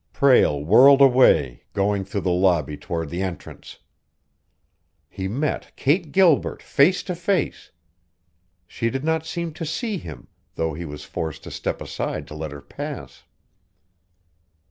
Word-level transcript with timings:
Prale 0.13 0.63
whirled 0.65 0.99
away, 0.99 1.61
going 1.73 2.03
through 2.03 2.21
the 2.21 2.31
lobby 2.31 2.75
toward 2.75 3.11
the 3.11 3.21
entrance. 3.21 3.77
He 5.07 5.27
met 5.27 5.75
Kate 5.75 6.11
Gilbert 6.11 6.63
face 6.63 7.03
to 7.03 7.13
face. 7.13 7.69
She 8.67 8.89
did 8.89 9.03
not 9.03 9.27
seem 9.27 9.53
to 9.53 9.63
see 9.63 9.99
him, 9.99 10.27
though 10.55 10.73
he 10.73 10.85
was 10.85 11.03
forced 11.03 11.43
to 11.43 11.51
step 11.51 11.81
aside 11.81 12.25
to 12.29 12.33
let 12.33 12.51
her 12.51 12.61
pass. 12.61 13.25